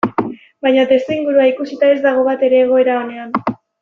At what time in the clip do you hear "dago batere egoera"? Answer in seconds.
2.07-2.97